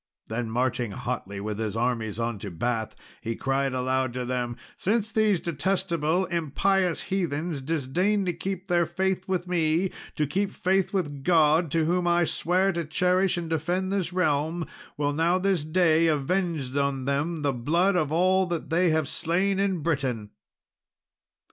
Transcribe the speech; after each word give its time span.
Then 0.29 0.49
marching 0.49 0.93
hotly 0.93 1.39
with 1.39 1.59
his 1.59 1.75
armies 1.77 2.17
on 2.19 2.39
to 2.39 2.49
Bath, 2.49 2.95
he 3.21 3.35
cried 3.35 3.73
aloud 3.73 4.13
to 4.13 4.25
them, 4.25 4.57
"Since 4.75 5.11
these 5.11 5.39
detestable 5.39 6.25
impious 6.25 7.03
heathens 7.03 7.61
disdain 7.61 8.25
to 8.25 8.33
keep 8.33 8.67
their 8.67 8.87
faith 8.87 9.27
with 9.27 9.47
me, 9.47 9.91
to 10.15 10.25
keep 10.25 10.49
faith 10.53 10.91
with 10.91 11.23
God, 11.23 11.69
to 11.73 11.85
whom 11.85 12.07
I 12.07 12.23
sware 12.23 12.71
to 12.73 12.83
cherish 12.83 13.37
and 13.37 13.47
defend 13.47 13.93
this 13.93 14.11
realm, 14.11 14.65
will 14.97 15.13
now 15.13 15.37
this 15.37 15.63
day 15.63 16.07
avenge 16.07 16.75
on 16.75 17.05
them 17.05 17.43
the 17.43 17.53
blood 17.53 17.95
of 17.95 18.11
all 18.11 18.47
that 18.47 18.71
they 18.71 18.89
have 18.89 19.07
slain 19.07 19.59
in 19.59 19.81
Britain!" 19.83 20.31